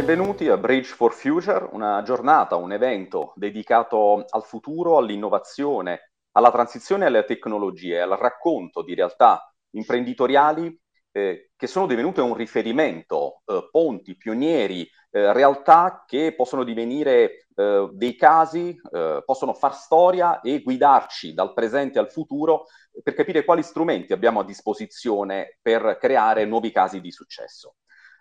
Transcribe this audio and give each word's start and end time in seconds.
Benvenuti 0.00 0.48
a 0.48 0.56
Bridge 0.56 0.94
for 0.94 1.12
Future, 1.12 1.68
una 1.72 2.00
giornata, 2.00 2.56
un 2.56 2.72
evento 2.72 3.34
dedicato 3.36 4.24
al 4.30 4.44
futuro, 4.44 4.96
all'innovazione, 4.96 6.12
alla 6.32 6.50
transizione 6.50 7.04
alle 7.04 7.26
tecnologie, 7.26 8.00
al 8.00 8.16
racconto 8.16 8.82
di 8.82 8.94
realtà 8.94 9.52
imprenditoriali 9.72 10.74
eh, 11.12 11.50
che 11.54 11.66
sono 11.66 11.86
divenute 11.86 12.22
un 12.22 12.34
riferimento, 12.34 13.42
eh, 13.44 13.68
ponti, 13.70 14.16
pionieri, 14.16 14.88
eh, 15.10 15.34
realtà 15.34 16.04
che 16.06 16.34
possono 16.34 16.64
divenire 16.64 17.48
eh, 17.54 17.90
dei 17.92 18.16
casi, 18.16 18.74
eh, 18.90 19.22
possono 19.22 19.52
far 19.52 19.74
storia 19.74 20.40
e 20.40 20.62
guidarci 20.62 21.34
dal 21.34 21.52
presente 21.52 21.98
al 21.98 22.10
futuro 22.10 22.64
per 23.02 23.12
capire 23.12 23.44
quali 23.44 23.62
strumenti 23.62 24.14
abbiamo 24.14 24.40
a 24.40 24.44
disposizione 24.44 25.58
per 25.60 25.98
creare 26.00 26.46
nuovi 26.46 26.72
casi 26.72 27.02
di 27.02 27.12
successo. 27.12 27.74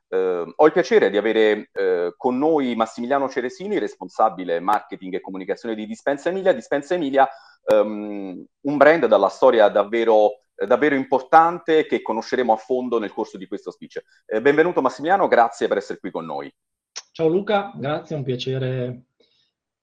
Uh, 0.10 0.52
ho 0.56 0.66
il 0.66 0.72
piacere 0.72 1.12
di 1.12 1.18
avere 1.18 1.70
uh, 1.72 2.16
con 2.18 2.38
noi 2.38 2.76
Massimiliano 2.76 3.30
Ceresini, 3.30 3.78
responsabile 3.78 4.60
marketing 4.60 5.14
e 5.14 5.22
comunicazione 5.22 5.76
di 5.76 5.86
Dispensa 5.86 6.30
Emilia. 6.30 6.52
Dispensa 6.52 6.96
Emilia, 6.96 7.28
um, 7.66 8.44
un 8.62 8.78
brand 8.78 9.06
dalla 9.06 9.30
storia 9.30 9.70
davvero, 9.70 10.42
davvero, 10.56 10.96
importante 10.96 11.86
che 11.86 12.02
conosceremo 12.02 12.54
a 12.54 12.58
fondo 12.58 12.98
nel 12.98 13.14
corso 13.14 13.38
di 13.38 13.48
questo 13.48 13.70
speech. 13.70 14.02
Uh, 14.26 14.42
benvenuto 14.42 14.82
Massimiliano, 14.82 15.28
grazie 15.28 15.68
per 15.68 15.78
essere 15.78 16.00
qui 16.00 16.10
con 16.10 16.26
noi. 16.26 16.52
Ciao 17.12 17.28
Luca, 17.28 17.72
grazie, 17.76 18.16
è 18.16 18.18
un 18.18 18.26
piacere 18.26 19.04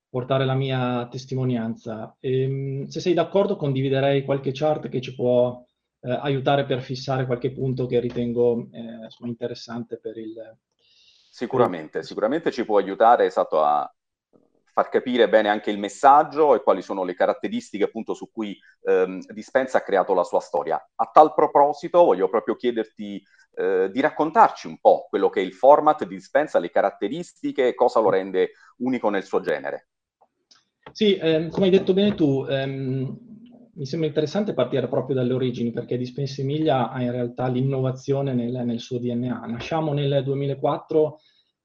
portare 0.08 0.44
la 0.44 0.54
mia 0.54 1.06
testimonianza. 1.10 2.16
E, 2.18 2.42
ehm, 2.42 2.86
se 2.86 3.00
sei 3.00 3.14
d'accordo 3.14 3.56
condividerei 3.56 4.24
qualche 4.24 4.50
chart 4.52 4.88
che 4.88 5.00
ci 5.00 5.14
può 5.14 5.62
eh, 6.00 6.10
aiutare 6.10 6.64
per 6.64 6.80
fissare 6.80 7.26
qualche 7.26 7.52
punto 7.52 7.86
che 7.86 8.00
ritengo 8.00 8.68
eh, 8.72 9.26
interessante 9.26 9.98
per 9.98 10.16
il... 10.16 10.34
Sicuramente, 11.30 12.02
sicuramente 12.02 12.50
ci 12.50 12.64
può 12.64 12.78
aiutare 12.78 13.26
esatto, 13.26 13.62
a 13.62 13.90
far 14.76 14.90
capire 14.90 15.26
bene 15.28 15.48
anche 15.48 15.70
il 15.70 15.78
messaggio 15.78 16.54
e 16.54 16.62
quali 16.62 16.82
sono 16.82 17.02
le 17.02 17.14
caratteristiche 17.14 17.84
appunto 17.84 18.12
su 18.12 18.30
cui 18.30 18.58
ehm, 18.82 19.20
Dispensa 19.32 19.78
ha 19.78 19.82
creato 19.82 20.12
la 20.12 20.22
sua 20.22 20.40
storia. 20.40 20.76
A 20.96 21.10
tal 21.10 21.32
proposito 21.32 22.04
voglio 22.04 22.28
proprio 22.28 22.56
chiederti 22.56 23.22
eh, 23.54 23.88
di 23.90 24.00
raccontarci 24.02 24.66
un 24.66 24.78
po' 24.78 25.06
quello 25.08 25.30
che 25.30 25.40
è 25.40 25.44
il 25.44 25.54
format 25.54 26.04
di 26.04 26.14
Dispensa, 26.14 26.58
le 26.58 26.70
caratteristiche, 26.70 27.74
cosa 27.74 28.00
lo 28.00 28.10
rende 28.10 28.50
unico 28.78 29.08
nel 29.08 29.24
suo 29.24 29.40
genere. 29.40 29.88
Sì, 30.92 31.16
ehm, 31.16 31.48
come 31.48 31.66
hai 31.66 31.70
detto 31.70 31.94
bene 31.94 32.14
tu, 32.14 32.44
ehm, 32.46 33.18
mi 33.76 33.84
sembra 33.84 34.08
interessante 34.08 34.54
partire 34.54 34.88
proprio 34.88 35.16
dalle 35.16 35.34
origini, 35.34 35.70
perché 35.70 35.98
Dispensa 35.98 36.40
Emilia 36.40 36.90
ha 36.90 37.02
in 37.02 37.10
realtà 37.10 37.46
l'innovazione 37.48 38.32
nel, 38.32 38.64
nel 38.64 38.80
suo 38.80 38.98
DNA. 38.98 39.44
Nasciamo 39.46 39.92
nel 39.92 40.22
2004 40.24 41.20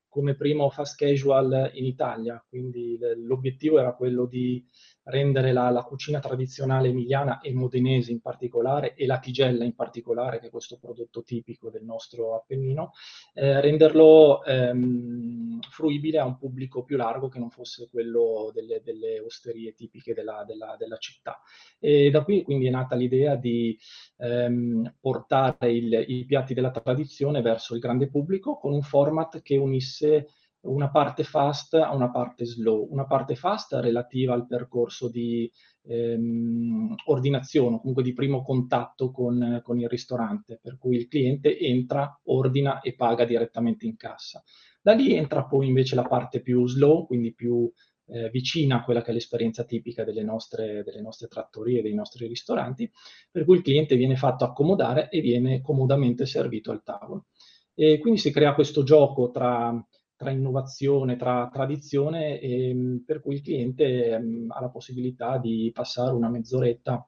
come 0.10 0.36
primo 0.36 0.70
fast 0.70 0.98
casual 0.98 1.72
in 1.74 1.86
Italia, 1.86 2.44
quindi 2.50 3.00
l'obiettivo 3.16 3.80
era 3.80 3.96
quello 3.96 4.26
di 4.26 4.62
rendere 5.04 5.52
la, 5.52 5.70
la, 5.70 5.84
cucina 5.84 6.20
tradizionale 6.20 6.90
emiliana 6.90 7.40
e 7.42 7.54
modenese 7.54 8.12
in 8.12 8.22
particolare, 8.22 8.94
e 8.94 9.06
la 9.06 9.20
tigella 9.20 9.64
in 9.64 9.74
particolare, 9.74 10.40
che 10.40 10.48
è 10.48 10.50
questo 10.50 10.78
prodotto 10.78 11.24
tipico 11.24 11.70
del 11.70 11.84
nostro 11.84 12.36
Appennino, 12.36 12.92
eh, 13.34 13.60
renderlo 13.62 14.44
ehm, 14.44 15.60
fruibile 15.70 16.20
a 16.20 16.26
un 16.26 16.38
pubblico 16.38 16.84
più 16.84 16.98
largo 16.98 17.30
che 17.30 17.40
non 17.40 17.50
fosse 17.50 17.90
quello 17.90 18.52
delle, 18.54 18.82
delle 18.84 19.20
osterie 19.20 19.74
tipiche 19.74 20.14
della, 20.14 20.44
della, 20.46 20.76
della, 20.78 20.98
città. 20.98 21.42
E 21.80 22.10
da 22.12 22.24
qui 22.24 22.44
quindi 22.44 22.68
è 22.68 22.70
nata 22.70 22.96
l'idea 22.96 23.36
di 23.36 23.78
ehm, 24.18 24.96
portare 25.00 25.72
il, 25.72 26.06
i 26.08 26.26
piatti 26.26 26.54
della 26.54 26.72
tradizione 26.72 27.42
verso 27.42 27.74
il 27.74 27.80
grande 27.80 28.08
pubblico 28.08 28.58
con 28.58 28.74
un 28.74 28.82
format 28.82 29.42
che 29.42 29.58
unisse 29.58 30.28
una 30.62 30.90
parte 30.90 31.24
fast 31.24 31.74
a 31.76 31.94
una 31.94 32.12
parte 32.12 32.46
slow. 32.46 32.88
Una 32.92 33.06
parte 33.06 33.36
fast 33.36 33.74
relativa 33.74 34.34
al 34.34 34.46
percorso 34.46 35.10
di 35.10 35.52
ehm, 35.84 36.96
ordinazione, 37.06 37.80
comunque 37.80 38.04
di 38.04 38.14
primo 38.14 38.44
contatto 38.44 39.12
con, 39.12 39.62
con, 39.64 39.80
il 39.80 39.90
ristorante, 39.90 40.60
per 40.62 40.78
cui 40.78 40.98
il 40.98 41.08
cliente 41.08 41.58
entra, 41.58 42.20
ordina 42.26 42.82
e 42.82 42.94
paga 42.94 43.26
direttamente 43.26 43.86
in 43.86 43.96
cassa. 43.96 44.44
Da 44.82 44.94
lì 44.94 45.14
entra 45.14 45.46
poi 45.46 45.68
invece 45.68 45.96
la 45.96 46.04
parte 46.04 46.42
più 46.42 46.68
slow, 46.68 47.06
quindi 47.06 47.34
più 47.34 47.72
eh, 48.08 48.30
vicina 48.30 48.78
a 48.78 48.84
quella 48.84 49.02
che 49.02 49.12
è 49.12 49.14
l'esperienza 49.14 49.64
tipica 49.64 50.04
delle 50.04 50.24
nostre, 50.24 50.84
delle 50.84 51.02
nostre 51.02 51.28
trattorie, 51.28 51.82
dei 51.82 51.94
nostri 51.94 52.28
ristoranti, 52.28 52.92
per 53.32 53.46
cui 53.46 53.58
il 53.58 53.62
cliente 53.64 53.96
viene 53.96 54.16
fatto 54.16 54.44
accomodare 54.44 55.10
e 55.10 55.22
viene 55.22 55.62
comodamente 55.62 56.26
servito 56.26 56.72
al 56.72 56.84
tavolo. 56.84 57.26
E 57.74 58.00
quindi 58.00 58.20
si 58.20 58.32
crea 58.32 58.54
questo 58.54 58.84
gioco 58.84 59.32
tra 59.32 59.74
tra 60.22 60.30
innovazione, 60.30 61.16
tra 61.16 61.50
tradizione, 61.52 62.40
e, 62.40 62.70
ehm, 62.70 63.04
per 63.04 63.22
cui 63.22 63.36
il 63.36 63.42
cliente 63.42 64.20
mh, 64.20 64.52
ha 64.52 64.62
la 64.62 64.70
possibilità 64.70 65.40
di 65.40 65.72
passare 65.74 66.14
una 66.14 66.30
mezz'oretta 66.30 67.04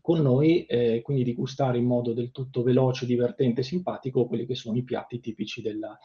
con 0.00 0.20
noi, 0.20 0.64
eh, 0.64 1.00
quindi 1.02 1.22
di 1.22 1.34
gustare 1.34 1.78
in 1.78 1.84
modo 1.84 2.12
del 2.12 2.32
tutto 2.32 2.64
veloce, 2.64 3.06
divertente 3.06 3.60
e 3.60 3.64
simpatico 3.64 4.26
quelli 4.26 4.46
che 4.46 4.56
sono 4.56 4.76
i 4.76 4.82
piatti 4.82 5.20
tipici 5.20 5.62
della, 5.62 5.96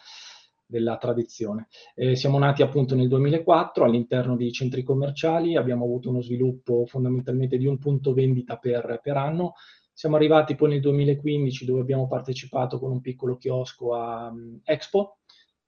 della 0.67 0.97
tradizione. 0.97 1.67
Eh, 1.95 2.15
siamo 2.15 2.37
nati 2.37 2.61
appunto 2.61 2.93
nel 2.93 3.07
2004 3.07 3.83
all'interno 3.83 4.35
di 4.35 4.51
centri 4.51 4.83
commerciali, 4.83 5.55
abbiamo 5.55 5.85
avuto 5.85 6.09
uno 6.09 6.21
sviluppo 6.21 6.85
fondamentalmente 6.85 7.57
di 7.57 7.65
un 7.65 7.79
punto 7.79 8.13
vendita 8.13 8.57
per, 8.57 8.99
per 9.01 9.17
anno, 9.17 9.53
siamo 9.91 10.15
arrivati 10.15 10.53
poi 10.53 10.69
nel 10.69 10.81
2015 10.81 11.65
dove 11.65 11.81
abbiamo 11.81 12.07
partecipato 12.07 12.77
con 12.77 12.91
un 12.91 13.01
piccolo 13.01 13.35
chiosco 13.35 13.95
a 13.95 14.27
um, 14.27 14.61
Expo, 14.63 15.18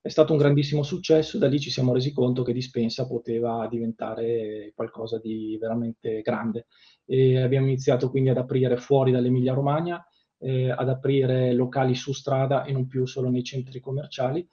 è 0.02 0.08
stato 0.08 0.32
un 0.32 0.38
grandissimo 0.38 0.82
successo, 0.82 1.38
da 1.38 1.46
lì 1.46 1.60
ci 1.60 1.70
siamo 1.70 1.92
resi 1.92 2.12
conto 2.12 2.42
che 2.42 2.52
Dispensa 2.52 3.06
poteva 3.06 3.68
diventare 3.70 4.72
qualcosa 4.74 5.18
di 5.20 5.56
veramente 5.60 6.22
grande. 6.22 6.66
E 7.06 7.40
abbiamo 7.40 7.66
iniziato 7.66 8.10
quindi 8.10 8.28
ad 8.28 8.36
aprire 8.36 8.76
fuori 8.78 9.12
dall'Emilia 9.12 9.54
Romagna, 9.54 10.04
eh, 10.38 10.70
ad 10.70 10.88
aprire 10.88 11.52
locali 11.52 11.94
su 11.94 12.12
strada 12.12 12.64
e 12.64 12.72
non 12.72 12.88
più 12.88 13.06
solo 13.06 13.30
nei 13.30 13.44
centri 13.44 13.78
commerciali. 13.78 14.44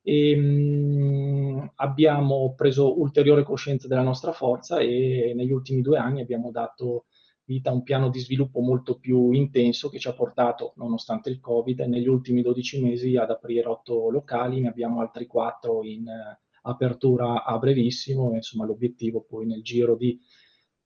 E, 0.00 0.34
mh, 0.36 0.42
mm, 0.42 1.66
abbiamo 1.76 2.54
preso 2.54 2.98
ulteriore 2.98 3.42
coscienza 3.42 3.86
della 3.86 4.00
nostra 4.02 4.32
forza 4.32 4.78
e 4.78 5.34
negli 5.36 5.52
ultimi 5.52 5.82
due 5.82 5.98
anni 5.98 6.22
abbiamo 6.22 6.50
dato 6.50 7.04
vita 7.44 7.70
un 7.70 7.82
piano 7.82 8.08
di 8.08 8.20
sviluppo 8.20 8.60
molto 8.60 8.98
più 8.98 9.30
intenso 9.32 9.88
che 9.88 9.98
ci 9.98 10.08
ha 10.08 10.14
portato, 10.14 10.72
nonostante 10.76 11.30
il 11.30 11.40
Covid, 11.40 11.80
negli 11.80 12.08
ultimi 12.08 12.42
12 12.42 12.82
mesi 12.82 13.16
ad 13.16 13.30
aprire 13.30 13.68
otto 13.68 14.10
locali, 14.10 14.60
ne 14.60 14.68
abbiamo 14.68 15.00
altri 15.00 15.26
quattro 15.26 15.84
in 15.84 16.06
uh, 16.06 16.68
apertura 16.68 17.44
a 17.44 17.58
brevissimo, 17.58 18.34
insomma 18.34 18.64
l'obiettivo 18.64 19.22
poi 19.22 19.46
nel 19.46 19.62
giro 19.62 19.96
di 19.96 20.18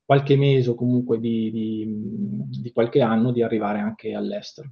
qualche 0.05 0.37
mese 0.37 0.71
o 0.71 0.75
comunque 0.75 1.21
di, 1.21 1.51
di, 1.51 1.87
di 2.63 2.73
qualche 2.73 3.03
anno 3.03 3.31
di 3.31 3.43
arrivare 3.43 3.79
anche 3.79 4.15
all'estero. 4.15 4.71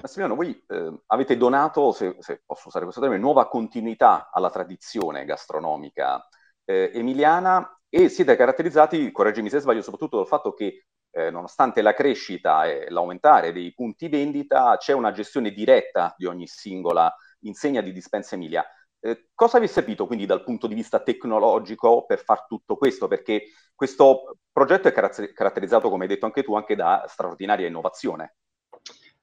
Massimiliano, 0.00 0.34
voi 0.34 0.62
eh, 0.68 1.00
avete 1.06 1.36
donato, 1.36 1.92
se, 1.92 2.16
se, 2.20 2.42
posso 2.44 2.68
usare 2.68 2.84
questo 2.84 3.00
termine, 3.00 3.20
nuova 3.20 3.48
continuità 3.48 4.30
alla 4.30 4.50
tradizione 4.50 5.24
gastronomica 5.24 6.26
eh, 6.68 6.90
emiliana 6.92 7.80
e 7.88 8.10
siete 8.10 8.36
caratterizzati, 8.36 9.10
correggimi 9.10 9.48
se 9.48 9.60
sbaglio, 9.60 9.80
soprattutto 9.80 10.18
dal 10.18 10.26
fatto 10.26 10.52
che 10.52 10.84
eh, 11.10 11.30
nonostante 11.30 11.80
la 11.80 11.94
crescita 11.94 12.66
e 12.66 12.90
l'aumentare 12.90 13.52
dei 13.52 13.72
punti 13.72 14.08
vendita, 14.08 14.76
c'è 14.76 14.92
una 14.92 15.10
gestione 15.10 15.50
diretta 15.52 16.14
di 16.16 16.26
ogni 16.26 16.46
singola 16.46 17.12
insegna 17.40 17.80
di 17.80 17.92
Dispensa 17.92 18.34
Emilia. 18.34 18.62
Eh, 19.00 19.28
cosa 19.32 19.58
vi 19.58 19.64
è 19.64 19.68
servito 19.68 20.06
quindi 20.06 20.26
dal 20.26 20.44
punto 20.44 20.66
di 20.66 20.74
vista 20.74 21.00
tecnologico 21.00 22.04
per 22.04 22.22
fare 22.22 22.44
tutto 22.46 22.76
questo? 22.76 23.08
Perché 23.08 23.44
questo 23.74 24.36
progetto 24.52 24.88
è 24.88 24.92
caratterizzato, 24.92 25.88
come 25.88 26.02
hai 26.02 26.08
detto 26.10 26.26
anche 26.26 26.42
tu, 26.42 26.54
anche 26.54 26.76
da 26.76 27.06
straordinaria 27.08 27.66
innovazione. 27.66 28.34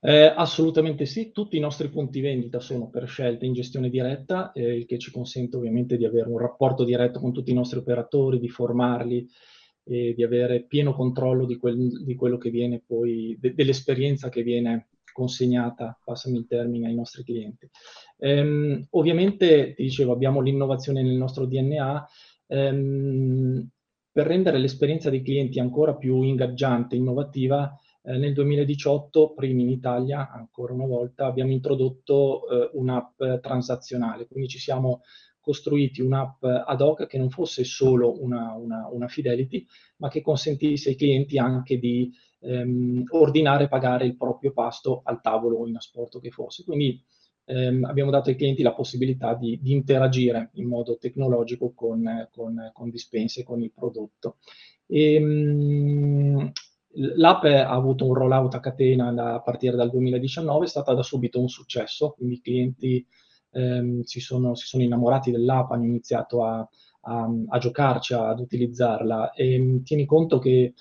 Eh, 0.08 0.32
assolutamente 0.36 1.08
sì, 1.08 1.32
tutti 1.32 1.58
i 1.58 1.60
nostri 1.60 1.90
punti 1.90 2.22
vendita 2.22 2.60
sono 2.60 2.90
per 2.90 3.08
scelta 3.08 3.44
in 3.44 3.54
gestione 3.54 3.90
diretta, 3.90 4.52
eh, 4.52 4.78
il 4.78 4.86
che 4.86 5.00
ci 5.00 5.10
consente 5.10 5.58
ovviamente 5.58 5.98
di 5.98 6.06
avere 6.06 6.30
un 6.30 6.38
rapporto 6.38 6.84
diretto 6.84 7.20
con 7.20 7.34
tutti 7.34 7.50
i 7.50 7.56
nostri 7.56 7.80
operatori, 7.80 8.40
di 8.40 8.48
formarli 8.48 9.28
e 9.84 10.14
di 10.16 10.22
avere 10.22 10.62
pieno 10.62 10.94
controllo 10.94 11.48
di, 11.48 11.58
quel, 11.58 12.04
di 12.04 12.14
quello 12.14 12.38
che 12.38 12.52
viene 12.52 12.84
poi, 12.86 13.36
de, 13.40 13.56
dell'esperienza 13.56 14.30
che 14.30 14.44
viene 14.44 14.90
consegnata, 15.12 16.00
passami 16.04 16.38
il 16.38 16.46
termine, 16.46 16.86
ai 16.86 16.94
nostri 16.94 17.24
clienti. 17.24 17.68
Ehm, 18.20 18.86
ovviamente, 18.92 19.74
ti 19.74 19.82
dicevo, 19.82 20.12
abbiamo 20.12 20.40
l'innovazione 20.40 21.02
nel 21.02 21.16
nostro 21.16 21.48
DNA, 21.48 22.08
ehm, 22.46 23.70
per 24.12 24.28
rendere 24.28 24.60
l'esperienza 24.60 25.10
dei 25.10 25.24
clienti 25.24 25.60
ancora 25.60 25.96
più 25.96 26.22
ingaggiante, 26.22 26.96
innovativa, 26.96 27.76
eh, 28.06 28.18
nel 28.18 28.34
2018, 28.34 29.34
primi 29.34 29.64
in 29.64 29.70
Italia, 29.70 30.32
ancora 30.32 30.74
una 30.74 30.86
volta, 30.86 31.26
abbiamo 31.26 31.52
introdotto 31.52 32.48
eh, 32.50 32.70
un'app 32.74 33.22
transazionale, 33.42 34.28
quindi 34.28 34.50
ci 34.50 34.60
siamo 34.60 35.02
costruiti 35.46 36.02
un'app 36.02 36.44
ad 36.44 36.82
hoc 36.82 37.06
che 37.06 37.20
non 37.20 37.30
fosse 37.30 37.64
solo 37.64 38.20
una, 38.24 38.54
una, 38.54 38.88
una 38.92 39.08
fidelity, 39.08 39.64
ma 39.98 40.10
che 40.10 40.22
consentisse 40.22 40.90
ai 40.90 40.96
clienti 40.96 41.38
anche 41.38 41.78
di 41.78 42.12
ehm, 42.40 43.04
ordinare 43.10 43.66
e 43.66 43.68
pagare 43.68 44.06
il 44.06 44.18
proprio 44.18 44.54
pasto 44.54 45.02
al 45.04 45.22
tavolo 45.22 45.58
o 45.60 45.68
in 45.68 45.76
asporto 45.76 46.20
che 46.20 46.32
fosse. 46.32 46.64
Quindi 46.64 47.00
ehm, 47.46 47.84
abbiamo 47.84 48.10
dato 48.10 48.30
ai 48.30 48.36
clienti 48.36 48.64
la 48.64 48.74
possibilità 48.74 49.36
di, 49.36 49.60
di 49.62 49.72
interagire 49.72 50.50
in 50.54 50.68
modo 50.68 50.98
tecnologico 50.98 51.74
con, 51.74 52.28
con, 52.32 52.72
con 52.74 52.90
dispense, 52.90 53.44
con 53.44 53.62
il 53.62 53.72
prodotto. 53.72 54.38
E, 54.88 55.20
mh, 55.20 55.75
L'app 57.16 57.44
ha 57.46 57.70
avuto 57.70 58.06
un 58.06 58.14
rollout 58.14 58.56
a 58.56 58.60
catena 58.60 59.12
da, 59.12 59.36
a 59.36 59.42
partire 59.42 59.76
dal 59.76 59.90
2019, 59.90 60.66
è 60.66 60.68
stata 60.68 60.94
da 60.94 61.04
subito 61.04 61.40
un 61.40 61.50
successo, 61.50 62.12
quindi 62.12 62.36
i 62.36 62.42
clienti 62.42 63.08
ehm, 63.52 64.02
si, 64.02 64.20
sono, 64.20 64.56
si, 64.56 64.68
sono, 64.68 64.84
innamorati 64.84 65.32
dell'app, 65.32 65.72
hanno 65.72 65.86
iniziato 65.86 66.44
a, 66.44 66.68
a, 67.02 67.30
a 67.50 67.58
giocarci, 67.58 68.14
ad 68.14 68.40
utilizzarla. 68.40 69.32
E, 69.34 69.82
tieni 69.84 70.06
conto 70.06 70.40
che 70.40 70.74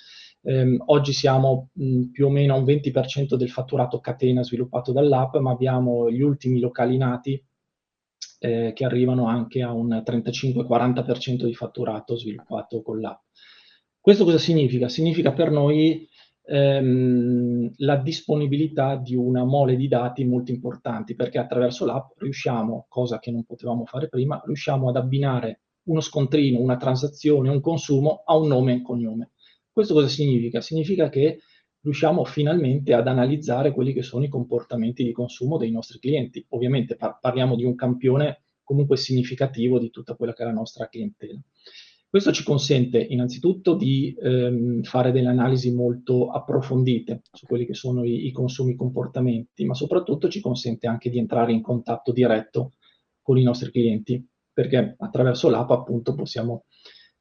ehm, 0.43 0.83
oggi 0.87 1.13
siamo 1.13 1.71
mh, 1.73 2.05
più 2.13 2.27
o 2.27 2.31
meno 2.31 2.55
a 2.55 2.59
un 2.59 2.65
20% 2.65 3.35
del 3.35 3.51
fatturato 3.51 4.01
catena 4.01 4.43
sviluppato 4.43 4.93
dall'app, 4.93 5.37
ma 5.37 5.53
abbiamo 5.53 6.11
gli 6.11 6.23
ultimi 6.23 6.61
locali 6.61 6.97
nati 6.97 7.43
eh, 8.41 8.73
che 8.75 8.85
arrivano 8.85 9.27
anche 9.27 9.63
a 9.63 9.73
un 9.73 10.03
35-40% 10.05 11.45
di 11.45 11.55
fatturato 11.55 12.17
sviluppato 12.17 12.83
con 12.83 13.01
l'app. 13.01 13.21
Questo 14.01 14.25
cosa 14.25 14.39
significa? 14.39 14.89
Significa 14.89 15.33
per 15.33 15.51
noi 15.51 16.07
ehm, 16.47 17.73
la 17.77 17.97
disponibilità 17.97 18.97
di 18.97 19.15
una 19.15 19.45
mole 19.45 19.77
di 19.77 19.89
dati 19.89 20.25
molto 20.25 20.51
importanti, 20.53 21.15
perché 21.15 21.39
attraverso 21.39 21.85
l'app 21.85 22.11
riusciamo, 22.19 22.87
cosa 22.89 23.19
che 23.19 23.31
non 23.31 23.45
potevamo 23.45 23.85
fare 23.85 24.09
prima, 24.09 24.41
riusciamo 24.45 24.89
ad 24.89 24.97
abbinare 24.97 25.61
uno 25.85 26.01
scontrino, 26.01 26.61
una 26.61 26.77
transazione, 26.77 27.51
un 27.51 27.61
consumo 27.61 28.23
a 28.25 28.37
un 28.37 28.49
nome 28.49 28.73
e 28.73 28.75
un 28.77 28.83
cognome. 28.83 29.31
Questo 29.71 29.95
cosa 29.95 30.09
significa? 30.09 30.61
Significa 30.61 31.09
che 31.09 31.41
riusciamo 31.81 32.25
finalmente 32.25 32.95
ad 32.95 33.07
analizzare 33.07 33.73
quelli 33.73 33.93
che 33.93 34.03
sono 34.03 34.25
i 34.25 34.29
comportamenti 34.29 35.05
di 35.05 35.13
consumo 35.13 35.59
dei 35.59 35.71
nostri 35.71 35.99
clienti. 35.99 36.45
Ovviamente 36.51 36.97
par- 36.97 37.19
parliamo 37.21 37.57
di 37.57 37.65
un 37.65 37.75
campione 37.75 38.45
comunque 38.63 38.97
significativo 38.97 39.79
di 39.79 39.91
tutta 39.91 40.15
quella 40.15 40.33
che 40.33 40.43
è 40.43 40.47
la 40.47 40.53
nostra 40.53 40.89
clientela. 40.89 41.39
Questo 42.15 42.31
ci 42.31 42.45
consente 42.45 43.01
innanzitutto 43.01 43.75
di 43.75 44.17
ehm, 44.17 44.85
fare 44.85 45.11
delle 45.11 45.27
analisi 45.27 45.75
molto 45.75 46.31
approfondite 46.31 47.23
su 47.33 47.45
quelli 47.45 47.67
che 47.67 47.75
sono 47.75 48.05
i, 48.05 48.27
i 48.27 48.31
consumi 48.31 48.77
comportamenti, 48.77 49.65
ma 49.65 49.75
soprattutto 49.75 50.29
ci 50.29 50.41
consente 50.41 50.87
anche 50.87 51.11
di 51.11 51.19
entrare 51.19 51.51
in 51.51 51.61
contatto 51.61 52.13
diretto 52.13 52.75
con 53.21 53.37
i 53.37 53.43
nostri 53.43 53.73
clienti, 53.73 54.25
perché 54.53 54.95
attraverso 54.97 55.51
l'app 55.51 55.71
appunto 55.71 56.15
possiamo 56.15 56.67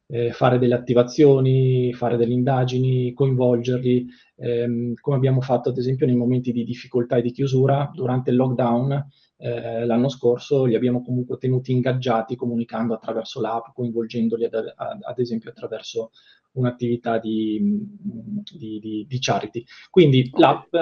eh, 0.10 0.32
fare 0.32 0.60
delle 0.60 0.76
attivazioni, 0.76 1.92
fare 1.94 2.16
delle 2.16 2.34
indagini, 2.34 3.14
coinvolgerli, 3.14 4.06
ehm, 4.36 4.94
come 5.02 5.16
abbiamo 5.16 5.42
fatto 5.42 5.70
ad 5.70 5.78
esempio 5.80 6.06
nei 6.06 6.16
momenti 6.16 6.52
di 6.52 6.64
difficoltà 6.64 7.16
e 7.16 7.24
di 7.24 7.32
chiusura 7.32 7.90
durante 7.92 8.30
il 8.30 8.36
lockdown 8.36 9.08
eh, 9.44 9.86
l'anno 9.86 10.08
scorso 10.08 10.64
li 10.64 10.74
abbiamo 10.74 11.04
comunque 11.04 11.38
tenuti 11.38 11.74
ingaggiati 11.74 12.38
comunicando 12.38 12.94
attraverso 12.94 13.42
l'app, 13.42 13.74
coinvolgendoli 13.74 14.46
ad, 14.46 14.54
ad, 14.54 15.20
esempio 15.20 15.50
attraverso 15.50 16.12
un'attività 16.54 17.20
di, 17.20 17.60
di, 17.62 18.80
di, 18.80 19.06
di 19.06 19.18
charity. 19.20 19.66
Quindi 19.90 20.30
l'app 20.36 20.74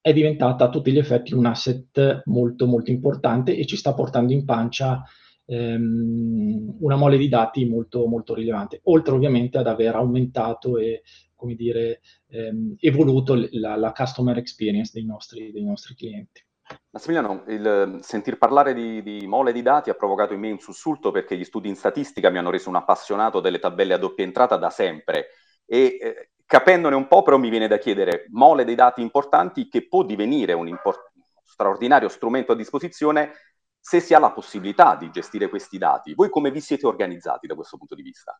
è 0.00 0.12
diventata 0.14 0.64
a 0.64 0.68
tutti 0.70 0.90
gli 0.90 0.96
effetti 0.96 1.34
un 1.34 1.44
asset 1.44 2.22
molto 2.24 2.66
molto 2.66 2.90
importante 2.90 3.54
e 3.54 3.66
ci 3.66 3.76
sta 3.76 3.92
portando 3.92 4.32
in 4.32 4.46
pancia 4.46 5.02
ehm, 5.44 6.76
una 6.80 6.96
mole 6.96 7.18
di 7.18 7.28
dati 7.28 7.66
molto 7.66 8.06
molto 8.06 8.32
rilevante, 8.32 8.80
oltre 8.84 9.12
ovviamente 9.12 9.58
ad 9.58 9.66
aver 9.66 9.94
aumentato 9.94 10.78
e 10.78 11.02
come 11.34 11.54
dire 11.54 12.00
ehm, 12.28 12.76
evoluto 12.80 13.34
la, 13.50 13.76
la, 13.76 13.92
customer 13.92 14.38
experience 14.38 14.90
dei 14.94 15.04
nostri, 15.04 15.52
dei 15.52 15.64
nostri 15.64 15.94
clienti. 15.94 16.46
Massimiliano, 16.90 17.44
il 17.48 17.98
sentir 18.02 18.38
parlare 18.38 18.74
di, 18.74 19.02
di, 19.02 19.26
mole 19.26 19.52
di 19.52 19.62
dati 19.62 19.90
ha 19.90 19.94
provocato 19.94 20.34
in 20.34 20.40
me 20.40 20.50
un 20.50 20.58
sussulto 20.58 21.10
perché 21.10 21.36
gli 21.36 21.44
studi 21.44 21.68
in 21.68 21.76
statistica 21.76 22.30
mi 22.30 22.38
hanno 22.38 22.50
reso 22.50 22.68
un 22.68 22.76
appassionato 22.76 23.40
delle 23.40 23.58
tabelle 23.58 23.94
a 23.94 23.98
doppia 23.98 24.24
entrata 24.24 24.56
da 24.56 24.70
sempre 24.70 25.28
e 25.64 25.98
eh, 26.00 26.30
capendone 26.44 26.94
un 26.94 27.06
po' 27.06 27.22
però 27.22 27.36
mi 27.36 27.50
viene 27.50 27.68
da 27.68 27.78
chiedere 27.78 28.26
mole 28.30 28.64
dei 28.64 28.74
dati 28.74 29.02
importanti 29.02 29.68
che 29.68 29.86
può 29.86 30.02
divenire 30.02 30.54
un 30.54 30.66
import- 30.66 31.12
straordinario 31.44 32.08
strumento 32.08 32.52
a 32.52 32.56
disposizione 32.56 33.32
se 33.80 34.00
si 34.00 34.14
ha 34.14 34.18
la 34.18 34.32
possibilità 34.32 34.96
di 34.96 35.10
gestire 35.10 35.48
questi 35.48 35.78
dati. 35.78 36.14
Voi 36.14 36.28
come 36.28 36.50
vi 36.50 36.60
siete 36.60 36.86
organizzati 36.86 37.46
da 37.46 37.54
questo 37.54 37.76
punto 37.76 37.94
di 37.94 38.02
vista? 38.02 38.38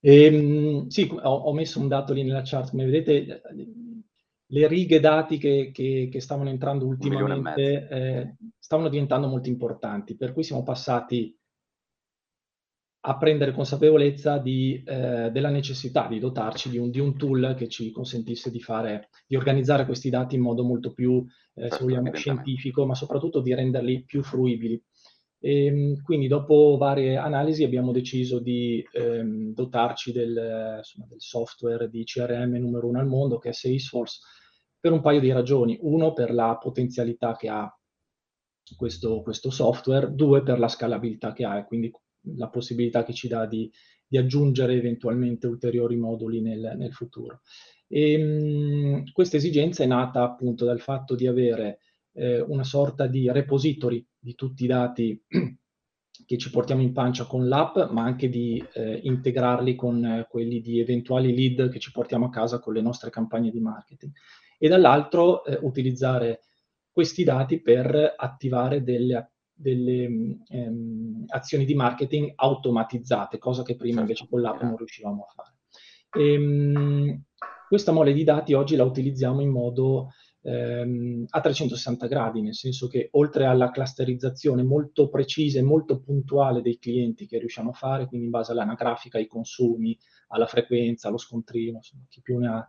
Ehm, 0.00 0.88
sì, 0.88 1.08
ho, 1.12 1.30
ho, 1.30 1.52
messo 1.52 1.78
un 1.78 1.88
dato 1.88 2.12
lì 2.12 2.24
nella 2.24 2.42
chart, 2.44 2.70
come 2.70 2.84
vedete 2.84 3.42
le 4.52 4.66
righe 4.66 5.00
dati 5.00 5.38
che, 5.38 5.70
che, 5.72 6.08
che 6.10 6.20
stavano 6.20 6.50
entrando 6.50 6.86
ultimamente 6.86 7.88
eh, 7.88 8.36
stavano 8.58 8.88
diventando 8.88 9.26
molto 9.26 9.48
importanti, 9.48 10.16
per 10.16 10.32
cui 10.32 10.42
siamo 10.42 10.62
passati 10.62 11.34
a 13.04 13.16
prendere 13.16 13.52
consapevolezza 13.52 14.38
di, 14.38 14.80
eh, 14.86 15.30
della 15.32 15.48
necessità 15.48 16.06
di 16.06 16.20
dotarci 16.20 16.70
di 16.70 16.78
un, 16.78 16.90
di 16.90 17.00
un, 17.00 17.16
tool 17.16 17.54
che 17.56 17.68
ci 17.68 17.90
consentisse 17.90 18.50
di, 18.50 18.60
fare, 18.60 19.08
di 19.26 19.34
organizzare 19.34 19.86
questi 19.86 20.08
dati 20.08 20.36
in 20.36 20.42
modo 20.42 20.62
molto 20.62 20.92
più, 20.92 21.24
eh, 21.54 21.62
certo, 21.62 21.76
se 21.76 21.82
vogliamo, 21.84 22.14
scientifico, 22.14 22.86
ma 22.86 22.94
soprattutto 22.94 23.40
di 23.40 23.54
renderli 23.54 24.04
più 24.04 24.22
fruibili. 24.22 24.80
E, 25.40 25.64
ehm, 25.64 26.02
quindi 26.02 26.28
dopo 26.28 26.76
varie 26.76 27.16
analisi 27.16 27.64
abbiamo 27.64 27.90
deciso 27.90 28.38
di 28.38 28.86
ehm, 28.92 29.52
dotarci 29.52 30.12
del, 30.12 30.76
insomma, 30.76 31.06
del, 31.08 31.20
software 31.20 31.88
di 31.88 32.04
CRM 32.04 32.52
numero 32.52 32.86
uno 32.86 33.00
al 33.00 33.08
mondo, 33.08 33.38
che 33.38 33.48
è 33.48 33.52
Salesforce, 33.52 34.20
per 34.82 34.90
un 34.90 35.00
paio 35.00 35.20
di 35.20 35.30
ragioni. 35.30 35.78
Uno, 35.80 36.12
per 36.12 36.34
la 36.34 36.58
potenzialità 36.60 37.36
che 37.36 37.48
ha 37.48 37.72
questo, 38.76 39.22
questo 39.22 39.50
software, 39.50 40.12
due, 40.12 40.42
per 40.42 40.58
la 40.58 40.66
scalabilità 40.66 41.32
che 41.32 41.44
ha 41.44 41.56
e 41.56 41.66
quindi 41.66 41.88
la 42.36 42.48
possibilità 42.48 43.04
che 43.04 43.12
ci 43.12 43.28
dà 43.28 43.46
di, 43.46 43.70
di 44.04 44.18
aggiungere 44.18 44.74
eventualmente 44.74 45.46
ulteriori 45.46 45.94
moduli 45.94 46.40
nel, 46.40 46.74
nel 46.76 46.92
futuro. 46.92 47.42
E, 47.86 48.18
mh, 48.18 49.12
questa 49.12 49.36
esigenza 49.36 49.84
è 49.84 49.86
nata 49.86 50.24
appunto 50.24 50.64
dal 50.64 50.80
fatto 50.80 51.14
di 51.14 51.28
avere 51.28 51.78
eh, 52.14 52.40
una 52.40 52.64
sorta 52.64 53.06
di 53.06 53.30
repository 53.30 54.04
di 54.18 54.34
tutti 54.34 54.64
i 54.64 54.66
dati 54.66 55.24
che 56.32 56.38
ci 56.38 56.48
portiamo 56.48 56.80
in 56.80 56.94
pancia 56.94 57.26
con 57.26 57.46
l'app, 57.46 57.76
ma 57.90 58.04
anche 58.04 58.30
di 58.30 58.64
eh, 58.72 59.00
integrarli 59.02 59.74
con 59.74 60.02
eh, 60.02 60.26
quelli 60.30 60.62
di 60.62 60.80
eventuali 60.80 61.34
lead 61.34 61.68
che 61.68 61.78
ci 61.78 61.92
portiamo 61.92 62.24
a 62.24 62.30
casa 62.30 62.58
con 62.58 62.72
le 62.72 62.80
nostre 62.80 63.10
campagne 63.10 63.50
di 63.50 63.60
marketing 63.60 64.12
e 64.56 64.66
dall'altro 64.66 65.44
eh, 65.44 65.58
utilizzare 65.60 66.40
questi 66.90 67.22
dati 67.22 67.60
per 67.60 68.14
attivare 68.16 68.82
delle, 68.82 69.32
delle 69.52 70.38
ehm, 70.48 71.24
azioni 71.26 71.66
di 71.66 71.74
marketing 71.74 72.32
automatizzate, 72.34 73.36
cosa 73.36 73.62
che 73.62 73.76
prima 73.76 74.00
invece 74.00 74.26
con 74.26 74.40
l'app 74.40 74.62
non 74.62 74.78
riuscivamo 74.78 75.26
a 75.28 75.32
fare. 75.34 75.56
E, 76.16 76.32
ehm, 76.32 77.24
questa 77.68 77.92
mole 77.92 78.14
di 78.14 78.24
dati 78.24 78.54
oggi 78.54 78.76
la 78.76 78.84
utilizziamo 78.84 79.42
in 79.42 79.50
modo 79.50 80.12
ehm, 80.42 81.24
a 81.28 81.40
360 81.40 82.06
gradi, 82.06 82.42
nel 82.42 82.54
senso 82.54 82.88
che 82.88 83.08
oltre 83.12 83.46
alla 83.46 83.70
clusterizzazione 83.70 84.62
molto 84.62 85.08
precisa 85.08 85.58
e 85.58 85.62
molto 85.62 86.00
puntuale 86.00 86.62
dei 86.62 86.78
clienti 86.78 87.26
che 87.26 87.38
riusciamo 87.38 87.70
a 87.70 87.74
fare, 87.74 88.06
quindi 88.06 88.26
in 88.26 88.32
base 88.32 88.52
all'anagrafica, 88.52 89.18
ai 89.18 89.26
consumi, 89.26 89.96
alla 90.28 90.46
frequenza, 90.46 91.08
allo 91.08 91.18
scontrino, 91.18 91.76
insomma, 91.78 92.04
chi 92.08 92.20
più 92.20 92.38
ne 92.38 92.48
ha 92.48 92.68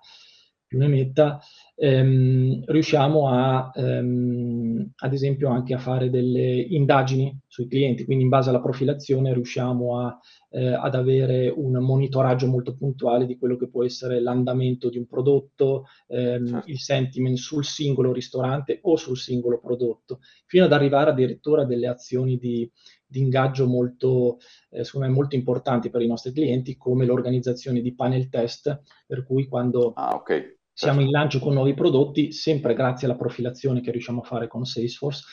più 0.73 0.79
ne 0.79 0.87
metta, 0.87 1.39
ehm, 1.75 2.63
riusciamo 2.65 3.29
a, 3.29 3.71
ehm, 3.75 4.93
ad 4.95 5.13
esempio 5.13 5.49
anche 5.49 5.75
a 5.75 5.77
fare 5.77 6.09
delle 6.09 6.59
indagini 6.61 7.37
sui 7.45 7.67
clienti, 7.67 8.05
quindi 8.05 8.23
in 8.23 8.29
base 8.29 8.49
alla 8.49 8.59
profilazione 8.59 9.33
riusciamo 9.33 9.99
a, 9.99 10.17
eh, 10.49 10.73
ad 10.73 10.95
avere 10.95 11.53
un 11.55 11.73
monitoraggio 11.73 12.47
molto 12.47 12.75
puntuale 12.75 13.27
di 13.27 13.37
quello 13.37 13.55
che 13.55 13.69
può 13.69 13.83
essere 13.83 14.19
l'andamento 14.19 14.89
di 14.89 14.97
un 14.97 15.05
prodotto, 15.05 15.85
ehm, 16.07 16.47
certo. 16.47 16.71
il 16.71 16.79
sentiment 16.79 17.37
sul 17.37 17.63
singolo 17.63 18.11
ristorante 18.11 18.79
o 18.81 18.95
sul 18.95 19.17
singolo 19.17 19.59
prodotto, 19.59 20.21
fino 20.47 20.65
ad 20.65 20.73
arrivare 20.73 21.11
addirittura 21.11 21.61
a 21.61 21.65
delle 21.65 21.85
azioni 21.85 22.39
di, 22.39 22.67
di 23.05 23.19
ingaggio 23.19 23.67
molto, 23.67 24.39
eh, 24.71 24.83
secondo 24.83 25.05
me, 25.05 25.13
molto 25.13 25.35
importanti 25.35 25.91
per 25.91 26.01
i 26.01 26.07
nostri 26.07 26.31
clienti, 26.31 26.77
come 26.77 27.05
l'organizzazione 27.05 27.79
di 27.79 27.93
panel 27.93 28.27
test, 28.29 28.81
per 29.05 29.23
cui 29.23 29.45
quando 29.45 29.93
ah, 29.93 30.15
okay. 30.15 30.61
Siamo 30.73 31.01
in 31.01 31.11
lancio 31.11 31.39
con 31.39 31.53
nuovi 31.53 31.75
prodotti, 31.75 32.31
sempre 32.31 32.73
grazie 32.73 33.05
alla 33.05 33.15
profilazione 33.15 33.81
che 33.81 33.91
riusciamo 33.91 34.21
a 34.21 34.25
fare 34.25 34.47
con 34.47 34.65
Salesforce. 34.65 35.23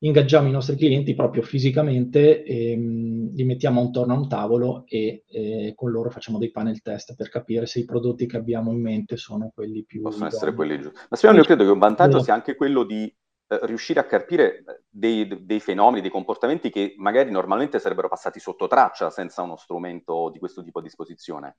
Ingaggiamo 0.00 0.46
i 0.46 0.52
nostri 0.52 0.76
clienti 0.76 1.14
proprio 1.14 1.42
fisicamente, 1.42 2.44
e, 2.44 2.74
um, 2.76 3.32
li 3.32 3.44
mettiamo 3.44 3.82
intorno 3.82 4.12
a 4.12 4.16
un 4.18 4.28
tavolo 4.28 4.84
e, 4.86 5.24
e, 5.26 5.72
con 5.74 5.90
loro 5.90 6.10
facciamo 6.10 6.38
dei 6.38 6.50
panel 6.50 6.82
test 6.82 7.16
per 7.16 7.30
capire 7.30 7.66
se 7.66 7.80
i 7.80 7.84
prodotti 7.84 8.26
che 8.26 8.36
abbiamo 8.36 8.70
in 8.70 8.80
mente 8.80 9.16
sono 9.16 9.50
quelli 9.52 9.84
più... 9.84 10.02
Possono 10.02 10.26
idoni. 10.26 10.36
essere 10.36 10.54
quelli 10.54 10.80
giusti. 10.80 10.98
Ma 11.08 11.16
secondo 11.16 11.40
me 11.40 11.42
io 11.42 11.48
credo 11.48 11.64
che 11.64 11.74
un 11.74 11.78
vantaggio 11.78 12.22
sia 12.22 12.34
anche 12.34 12.54
quello 12.54 12.84
di 12.84 13.12
eh, 13.50 13.58
riuscire 13.62 13.98
a 13.98 14.04
capire 14.04 14.62
dei, 14.88 15.46
dei, 15.46 15.60
fenomeni, 15.60 16.02
dei 16.02 16.10
comportamenti 16.10 16.70
che 16.70 16.94
magari 16.98 17.30
normalmente 17.30 17.78
sarebbero 17.78 18.08
passati 18.08 18.38
sotto 18.38 18.66
traccia 18.66 19.08
senza 19.08 19.40
uno 19.40 19.56
strumento 19.56 20.28
di 20.30 20.38
questo 20.38 20.62
tipo 20.62 20.80
a 20.80 20.82
disposizione. 20.82 21.56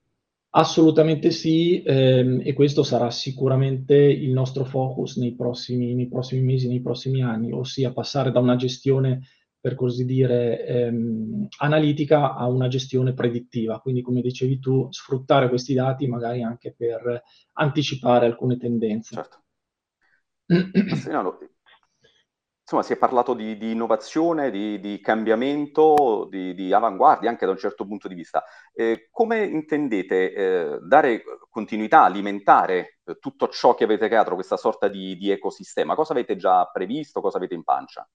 Assolutamente 0.54 1.30
sì, 1.30 1.84
ehm, 1.84 2.42
e 2.44 2.54
questo 2.54 2.82
sarà 2.82 3.12
sicuramente 3.12 3.94
il 3.96 4.32
nostro 4.32 4.64
focus 4.66 5.18
nei 5.18 5.36
prossimi, 5.36 5.94
nei 5.94 6.08
prossimi 6.08 6.42
mesi, 6.42 6.68
nei 6.68 6.82
prossimi 6.82 7.22
anni, 7.22 7.52
ossia 7.52 7.94
passare 7.94 8.32
da 8.32 8.40
una 8.40 8.56
gestione, 8.56 9.22
per 9.60 9.76
così 9.76 10.06
dire, 10.06 10.66
ehm, 10.66 11.48
analitica 11.60 12.34
a 12.34 12.48
una 12.48 12.68
gestione 12.68 13.14
predittiva. 13.14 13.80
Quindi, 13.80 14.02
come 14.02 14.22
dicevi 14.22 14.58
tu, 14.58 14.88
sfruttare 14.90 15.50
questi 15.50 15.76
dati 15.76 16.08
magari 16.08 16.42
anche 16.42 16.74
per 16.76 17.22
anticipare 17.54 18.26
alcune 18.26 18.58
tendenze. 18.58 19.14
Certo. 19.16 19.44
insomma, 22.70 22.84
si 22.84 22.94
è 22.94 22.98
parlato 22.98 23.34
di, 23.34 23.58
di 23.58 23.72
innovazione, 23.72 24.52
di, 24.52 24.80
di 24.80 25.00
cambiamento, 25.02 26.28
di, 26.30 26.54
di, 26.54 26.72
avanguardia 26.72 27.28
anche 27.28 27.46
da 27.46 27.52
un 27.52 27.58
certo 27.58 27.86
punto 27.88 28.08
di 28.08 28.14
vista. 28.14 28.44
Eh, 28.74 29.08
come 29.10 29.44
intendete 29.44 30.34
eh, 30.34 30.80
dare 30.84 31.24
continuità, 31.50 32.04
alimentare 32.04 33.00
eh, 33.04 33.18
tutto 33.20 33.48
ciò 33.48 33.74
che 33.74 33.86
avete 33.86 34.08
creato, 34.08 34.36
questa 34.36 34.56
sorta 34.56 34.88
di, 34.88 35.32
ecosistema? 35.32 35.96
Cosa 35.96 36.14
avete 36.14 36.36
già 36.36 36.64
previsto, 36.72 37.22
cosa 37.22 37.38
avete 37.38 37.56
in 37.56 37.64
pancia? 37.64 38.08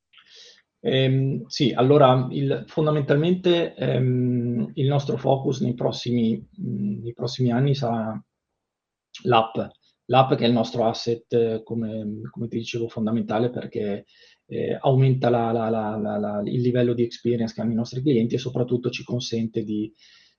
Eh, 0.78 1.42
sì, 1.49 1.73
allora 1.73 2.28
il, 2.30 2.62
fondamentalmente 2.68 3.75
ehm, 3.75 4.70
il 4.75 4.87
nostro 4.87 5.16
focus 5.16 5.62
nei 5.62 5.75
prossimi, 5.75 6.37
mh, 6.37 7.02
nei 7.02 7.12
prossimi 7.12 7.50
anni 7.50 7.75
sarà 7.75 8.23
l'app. 9.25 9.56
L'app 10.08 10.34
che 10.34 10.44
è 10.44 10.46
il 10.46 10.52
nostro 10.52 10.87
asset, 10.87 11.62
come, 11.62 12.20
come 12.30 12.49
ti 12.49 12.58
dicevo, 12.58 12.88
fondamentale 12.88 13.49
perché 13.49 14.04
eh, 14.47 14.77
aumenta 14.81 15.31
la, 15.31 15.53
la, 15.53 15.69
la, 15.69 16.43
il 16.45 16.61
livello 16.61 16.95
di 16.95 17.03
experience 17.03 17.55
che 17.55 17.61
hanno 17.61 17.73
i 17.73 17.77
nostri 17.77 18.03
clienti 18.03 18.35
e 18.35 18.39
soprattutto 18.39 18.91
ci 18.91 19.05
consente 19.05 19.63
di, 19.65 19.93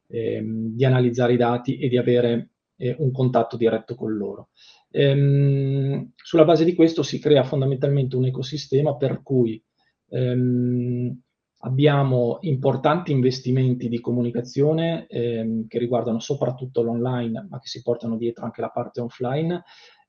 ehm, 0.08 0.76
di 0.76 0.86
analizzare 0.86 1.34
i 1.34 1.38
dati 1.38 1.78
e 1.78 1.88
di 1.88 1.98
avere 1.98 2.50
eh, 2.78 2.96
un 3.00 3.12
contatto 3.12 3.58
diretto 3.58 3.96
con 3.96 4.16
loro. 4.16 4.50
Ehm, 4.92 6.12
sulla 6.16 6.46
base 6.46 6.64
di 6.64 6.74
questo 6.74 7.04
si 7.04 7.20
crea 7.20 7.44
fondamentalmente 7.44 8.16
un 8.16 8.26
ecosistema 8.26 8.96
per 8.96 9.22
cui 9.24 9.62
ehm, 10.10 11.20
abbiamo 11.60 12.38
importanti 12.42 13.12
investimenti 13.12 13.90
di 13.90 14.00
comunicazione 14.00 15.08
ehm, 15.08 15.68
che 15.68 15.80
riguardano 15.80 16.20
soprattutto 16.20 16.82
l'online, 16.82 17.48
ma 17.50 17.60
che 17.60 17.68
si 17.68 17.82
portano 17.82 18.18
dietro 18.18 18.46
anche 18.46 18.62
la 18.62 18.70
parte 18.70 19.02
offline, 19.02 19.64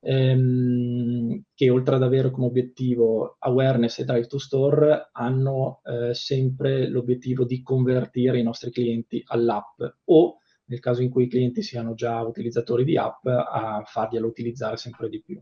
ehm, 0.06 1.42
che 1.54 1.70
oltre 1.70 1.96
ad 1.96 2.02
avere 2.02 2.30
come 2.30 2.46
obiettivo 2.46 3.36
awareness 3.40 3.98
e 3.98 4.04
drive 4.04 4.26
to 4.26 4.38
store, 4.38 5.08
hanno 5.12 5.80
eh, 5.84 6.14
sempre 6.14 6.88
l'obiettivo 6.88 7.44
di 7.44 7.62
convertire 7.62 8.38
i 8.38 8.42
nostri 8.42 8.70
clienti 8.70 9.22
all'app 9.26 9.80
o 10.04 10.38
nel 10.68 10.80
caso 10.80 11.02
in 11.02 11.10
cui 11.10 11.24
i 11.24 11.28
clienti 11.28 11.62
siano 11.62 11.94
già 11.94 12.20
utilizzatori 12.22 12.84
di 12.84 12.96
app, 12.96 13.24
a 13.26 13.82
farglielo 13.84 14.26
utilizzare 14.26 14.76
sempre 14.76 15.08
di 15.08 15.22
più. 15.22 15.40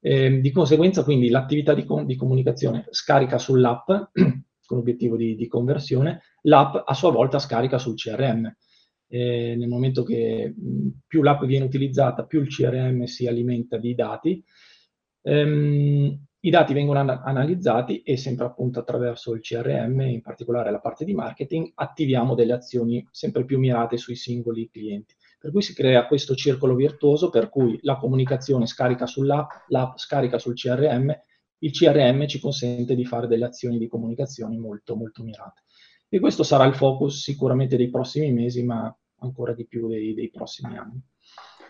Eh, 0.00 0.40
di 0.40 0.50
conseguenza, 0.50 1.04
quindi, 1.04 1.28
l'attività 1.28 1.74
di, 1.74 1.84
com- 1.84 2.06
di 2.06 2.16
comunicazione 2.16 2.86
scarica 2.90 3.36
sull'app 3.36 3.90
con 4.64 4.78
l'obiettivo 4.78 5.16
di, 5.16 5.34
di, 5.34 5.46
conversione, 5.48 6.22
l'app 6.42 6.76
a 6.82 6.94
sua 6.94 7.10
volta 7.10 7.38
scarica 7.38 7.76
sul 7.76 7.94
CRM 7.94 8.50
eh, 9.08 9.54
nel 9.56 9.68
momento 9.68 10.02
che 10.02 10.54
più 11.06 11.22
l'app 11.22 11.44
viene 11.44 11.64
utilizzata, 11.64 12.24
più 12.24 12.40
il 12.40 12.48
CRM 12.48 13.04
si 13.04 13.26
alimenta 13.26 13.76
di 13.78 13.94
dati. 13.94 14.42
Ehm, 15.22 16.26
I 16.40 16.50
dati 16.50 16.72
vengono 16.72 17.00
an- 17.00 17.20
analizzati 17.24 18.02
e 18.02 18.16
sempre 18.16 18.46
appunto 18.46 18.78
attraverso 18.78 19.34
il 19.34 19.40
CRM, 19.40 20.00
in 20.02 20.22
particolare 20.22 20.70
la 20.70 20.78
parte 20.80 21.04
di 21.04 21.12
marketing, 21.14 21.72
attiviamo 21.74 22.34
delle 22.34 22.52
azioni 22.52 23.06
sempre 23.10 23.44
più 23.44 23.58
mirate 23.58 23.96
sui 23.96 24.14
singoli 24.14 24.68
clienti. 24.70 25.14
Per 25.38 25.50
cui 25.50 25.62
si 25.62 25.74
crea 25.74 26.06
questo 26.06 26.34
circolo 26.34 26.74
virtuoso 26.74 27.30
per 27.30 27.48
cui 27.48 27.78
la 27.82 27.96
comunicazione 27.96 28.66
scarica 28.66 29.06
sull'app, 29.06 29.50
l'app 29.68 29.96
scarica 29.96 30.38
sul 30.38 30.54
CRM, 30.54 31.12
il 31.60 31.72
CRM 31.72 32.26
ci 32.26 32.38
consente 32.40 32.94
di 32.94 33.04
fare 33.04 33.26
delle 33.26 33.44
azioni 33.44 33.78
di 33.78 33.88
comunicazione 33.88 34.56
molto 34.56 34.94
molto 34.94 35.22
mirate. 35.24 35.62
E 36.08 36.20
questo 36.20 36.42
sarà 36.42 36.64
il 36.64 36.74
focus 36.74 37.22
sicuramente 37.22 37.76
dei 37.76 37.90
prossimi 37.90 38.32
mesi, 38.32 38.64
ma 38.64 38.94
ancora 39.20 39.52
di 39.52 39.66
più 39.66 39.88
dei, 39.88 40.14
dei 40.14 40.30
prossimi 40.30 40.76
anni. 40.76 41.02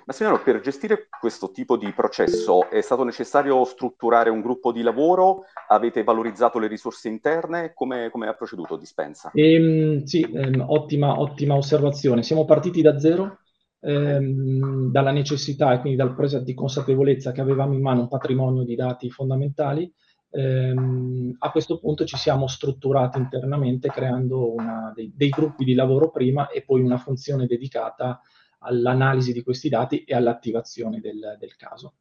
Massimiliano, 0.08 0.42
per 0.42 0.60
gestire 0.60 1.06
questo 1.20 1.50
tipo 1.50 1.76
di 1.76 1.92
processo 1.92 2.70
è 2.70 2.80
stato 2.80 3.04
necessario 3.04 3.62
strutturare 3.64 4.30
un 4.30 4.40
gruppo 4.40 4.72
di 4.72 4.80
lavoro? 4.80 5.44
Avete 5.68 6.02
valorizzato 6.02 6.58
le 6.58 6.66
risorse 6.66 7.08
interne? 7.08 7.72
Come, 7.74 8.08
come 8.10 8.26
ha 8.26 8.32
proceduto 8.32 8.76
Dispensa? 8.76 9.30
Ehm, 9.34 10.04
sì, 10.04 10.22
ehm, 10.22 10.64
ottima, 10.66 11.20
ottima 11.20 11.56
osservazione. 11.56 12.22
Siamo 12.22 12.46
partiti 12.46 12.80
da 12.80 12.98
zero, 12.98 13.40
ehm, 13.80 14.90
dalla 14.90 15.10
necessità 15.10 15.74
e 15.74 15.80
quindi 15.80 15.98
dal 15.98 16.14
presa 16.14 16.38
di 16.40 16.54
consapevolezza 16.54 17.32
che 17.32 17.42
avevamo 17.42 17.74
in 17.74 17.82
mano 17.82 18.00
un 18.00 18.08
patrimonio 18.08 18.62
di 18.62 18.76
dati 18.76 19.10
fondamentali 19.10 19.92
ehm, 20.30 21.36
a 21.38 21.50
questo 21.50 21.78
punto 21.78 22.04
ci 22.04 22.16
siamo 22.16 22.46
strutturati 22.46 23.18
internamente 23.18 23.88
creando 23.88 24.52
una, 24.52 24.92
dei, 24.94 25.12
dei, 25.14 25.28
gruppi 25.28 25.64
di 25.64 25.74
lavoro 25.74 26.10
prima 26.10 26.48
e 26.48 26.62
poi 26.62 26.80
una 26.80 26.98
funzione 26.98 27.46
dedicata 27.46 28.20
all'analisi 28.60 29.32
di 29.32 29.42
questi 29.42 29.68
dati 29.68 30.04
e 30.04 30.14
all'attivazione 30.14 31.00
del, 31.00 31.36
del 31.38 31.56
caso. 31.56 31.94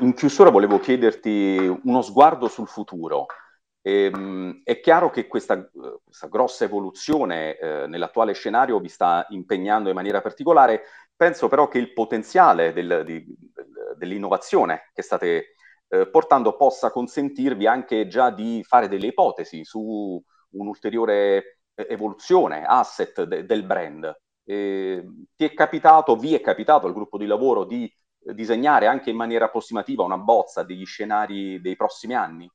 In 0.00 0.14
chiusura 0.14 0.50
volevo 0.50 0.78
chiederti 0.78 1.80
uno 1.84 2.02
sguardo 2.02 2.48
sul 2.48 2.68
futuro. 2.68 3.26
Ehm, 3.82 4.62
è 4.64 4.80
chiaro 4.80 5.10
che 5.10 5.26
questa, 5.28 5.70
questa 6.02 6.26
grossa 6.26 6.64
evoluzione 6.64 7.56
eh, 7.56 7.86
nell'attuale 7.86 8.32
scenario 8.32 8.80
vi 8.80 8.88
sta 8.88 9.26
impegnando 9.30 9.88
in 9.88 9.94
maniera 9.94 10.20
particolare. 10.20 10.82
Penso 11.14 11.48
però 11.48 11.68
che 11.68 11.78
il 11.78 11.92
potenziale 11.92 12.72
del, 12.72 13.02
di, 13.06 13.24
dell'innovazione 13.96 14.90
che 14.92 15.02
state 15.02 15.55
eh, 15.88 16.08
portando 16.08 16.56
possa 16.56 16.90
consentirvi 16.90 17.66
anche 17.66 18.08
già 18.08 18.30
di 18.30 18.62
fare 18.64 18.88
delle 18.88 19.08
ipotesi 19.08 19.64
su 19.64 20.22
un'ulteriore 20.50 21.60
eh, 21.74 21.86
evoluzione, 21.88 22.64
asset 22.64 23.22
de- 23.24 23.44
del 23.44 23.64
brand. 23.64 24.14
Eh, 24.44 25.04
ti 25.34 25.44
è 25.44 25.54
capitato, 25.54 26.16
vi 26.16 26.34
è 26.34 26.40
capitato 26.40 26.86
al 26.86 26.92
gruppo 26.92 27.18
di 27.18 27.26
lavoro 27.26 27.64
di 27.64 27.90
disegnare 28.34 28.86
anche 28.86 29.10
in 29.10 29.16
maniera 29.16 29.46
approssimativa 29.46 30.02
una 30.02 30.18
bozza 30.18 30.62
degli 30.62 30.84
scenari 30.84 31.60
dei 31.60 31.76
prossimi 31.76 32.14
anni? 32.14 32.50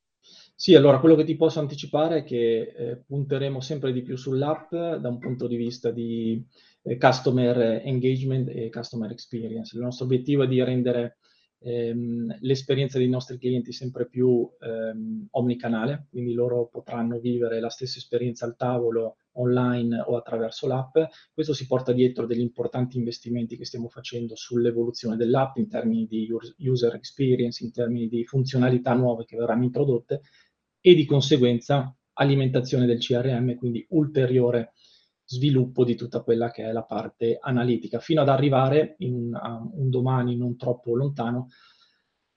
Sì, 0.54 0.76
allora 0.76 1.00
quello 1.00 1.16
che 1.16 1.24
ti 1.24 1.36
posso 1.36 1.60
anticipare 1.60 2.20
è 2.20 2.24
che 2.24 2.74
eh, 2.76 2.98
punteremo 3.06 3.60
sempre 3.62 3.92
di 3.92 4.04
più 4.04 4.16
sull'app 4.16 4.70
da 4.70 5.10
un 5.10 5.18
punto 5.18 5.48
di 5.48 5.56
vista 5.56 5.90
di 5.90 6.46
eh, 6.84 6.98
customer 6.98 7.82
engagement 7.84 8.50
e 8.50 8.70
customer 8.70 9.10
experience. 9.12 9.76
Il 9.76 9.82
nostro 9.82 10.06
obiettivo 10.06 10.44
è 10.44 10.48
di 10.48 10.64
rendere 10.64 11.18
ehm, 11.62 12.38
l'esperienza 12.42 12.98
dei 12.98 13.10
nostri 13.10 13.38
clienti 13.38 13.72
sempre 13.72 14.08
più 14.08 14.50
ehm, 14.60 15.28
omnicanale, 15.32 16.08
quindi 16.10 16.34
loro 16.34 16.68
potranno 16.68 17.20
vivere 17.20 17.60
la 17.60 17.70
stessa 17.70 18.00
esperienza 18.00 18.46
al 18.46 18.56
tavolo 18.56 19.18
online 19.34 20.00
o 20.00 20.18
attraverso 20.18 20.68
l'app. 20.68 20.98
Questo 21.34 21.54
si 21.54 21.68
porta 21.68 21.94
dietro 21.94 22.26
degli 22.26 22.42
importanti 22.42 22.98
investimenti 22.98 23.58
che 23.58 23.66
stiamo 23.66 23.88
facendo 23.88 24.36
sull'evoluzione 24.36 25.16
dell'app 25.16 25.58
in 25.58 25.70
termini 25.70 26.06
di 26.06 26.28
user 26.58 26.96
experience, 26.96 27.64
in 27.64 27.72
termini 27.72 28.08
di 28.08 28.26
funzionalità 28.26 28.94
nuove 28.94 29.26
che 29.26 29.38
verranno 29.38 29.64
introdotte 29.64 30.22
e 30.82 30.96
di 30.96 31.06
conseguenza 31.06 31.96
alimentazione 32.14 32.86
del 32.86 33.00
CRM, 33.00 33.56
quindi 33.56 33.86
ulteriore 33.90 34.74
sviluppo 35.32 35.86
di 35.86 35.96
tutta 35.96 36.22
quella 36.22 36.52
che 36.52 36.64
è 36.66 36.72
la 36.72 36.84
parte 36.84 37.38
analitica, 37.40 38.00
fino 38.00 38.22
ad 38.22 38.28
arrivare 38.28 38.96
in 39.00 39.14
un, 39.14 39.72
un 39.74 39.90
domani 39.90 40.36
non 40.36 40.58
troppo 40.58 40.96
lontano 40.96 41.48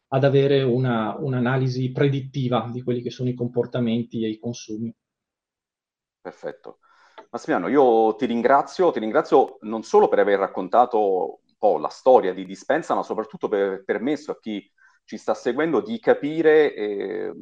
ad 0.08 0.22
avere 0.22 0.62
una, 0.62 1.16
un'analisi 1.18 1.90
predittiva 1.90 2.68
di 2.72 2.82
quelli 2.82 3.02
che 3.02 3.10
sono 3.10 3.28
i 3.28 3.34
comportamenti 3.34 4.24
e 4.24 4.28
i 4.28 4.38
consumi. 4.38 4.94
Perfetto. 6.20 6.78
Massimiliano, 7.30 7.68
io 7.68 8.14
ti 8.14 8.26
ringrazio, 8.26 8.92
ti 8.92 9.00
ringrazio 9.00 9.58
non 9.62 9.82
solo 9.82 10.06
per 10.06 10.20
aver 10.20 10.38
raccontato 10.38 11.40
un 11.44 11.54
po' 11.58 11.78
la 11.78 11.88
storia 11.88 12.32
di 12.32 12.44
Dispensa, 12.44 12.94
ma 12.94 13.02
soprattutto 13.02 13.48
per 13.48 13.62
aver 13.66 13.84
permesso 13.84 14.30
a 14.30 14.38
chi 14.38 14.70
ci 15.04 15.16
sta 15.16 15.34
seguendo 15.34 15.80
di 15.80 15.98
capire 15.98 16.72
eh, 16.74 17.32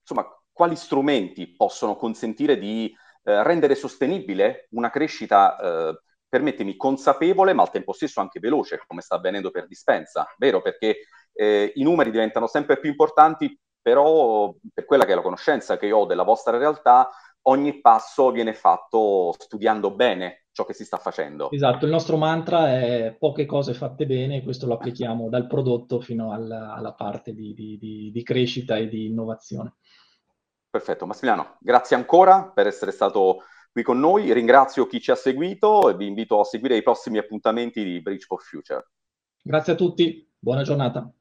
insomma, 0.00 0.26
quali 0.52 0.76
strumenti 0.76 1.54
possono 1.56 1.96
consentire 1.96 2.56
di 2.56 2.94
eh, 3.22 3.42
rendere 3.42 3.74
sostenibile 3.74 4.68
una 4.70 4.90
crescita, 4.90 5.58
eh, 5.58 6.00
permettimi, 6.28 6.76
consapevole, 6.76 7.52
ma 7.52 7.62
al 7.62 7.70
tempo 7.70 7.92
stesso 7.92 8.20
anche 8.20 8.40
veloce, 8.40 8.80
come 8.86 9.00
sta 9.00 9.16
avvenendo 9.16 9.50
per 9.50 9.66
dispensa, 9.66 10.26
vero? 10.38 10.62
Perché 10.62 10.98
eh, 11.32 11.72
i 11.74 11.82
numeri 11.82 12.10
diventano 12.10 12.46
sempre 12.46 12.78
più 12.78 12.90
importanti, 12.90 13.58
però 13.82 14.54
per 14.72 14.84
quella 14.84 15.04
che 15.04 15.12
è 15.12 15.14
la 15.14 15.22
conoscenza 15.22 15.76
che 15.76 15.90
ho 15.90 16.06
della 16.06 16.22
vostra 16.22 16.56
realtà, 16.56 17.08
ogni 17.42 17.80
passo 17.80 18.30
viene 18.30 18.52
fatto 18.52 19.34
studiando 19.38 19.90
bene 19.94 20.44
ciò 20.52 20.64
che 20.64 20.74
si 20.74 20.84
sta 20.84 20.98
facendo. 20.98 21.50
Esatto, 21.50 21.84
il 21.84 21.90
nostro 21.90 22.16
mantra 22.16 22.68
è 22.68 23.16
poche 23.18 23.46
cose 23.46 23.72
fatte 23.72 24.04
bene 24.04 24.36
e 24.36 24.42
questo 24.42 24.66
lo 24.66 24.74
applichiamo 24.74 25.28
dal 25.28 25.46
prodotto 25.46 26.00
fino 26.00 26.32
alla, 26.32 26.74
alla 26.74 26.92
parte 26.92 27.32
di, 27.32 27.54
di, 27.54 27.78
di, 27.78 28.10
di 28.12 28.22
crescita 28.22 28.76
e 28.76 28.88
di 28.88 29.06
innovazione. 29.06 29.76
Perfetto, 30.70 31.04
Massimiliano, 31.04 31.56
grazie 31.58 31.96
ancora 31.96 32.48
per 32.48 32.68
essere 32.68 32.92
stato 32.92 33.42
qui 33.72 33.82
con 33.82 33.98
noi. 33.98 34.32
Ringrazio 34.32 34.86
chi 34.86 35.00
ci 35.00 35.10
ha 35.10 35.16
seguito 35.16 35.90
e 35.90 35.96
vi 35.96 36.06
invito 36.06 36.38
a 36.38 36.44
seguire 36.44 36.76
i 36.76 36.82
prossimi 36.82 37.18
appuntamenti 37.18 37.82
di 37.82 38.00
Bridge 38.00 38.26
for 38.26 38.40
Future. 38.40 38.88
Grazie 39.42 39.72
a 39.72 39.76
tutti, 39.76 40.32
buona 40.38 40.62
giornata. 40.62 41.12